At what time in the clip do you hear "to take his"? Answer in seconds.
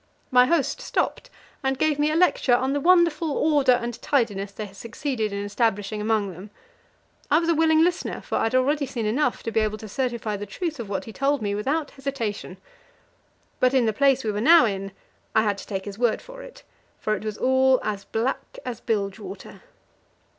15.59-15.99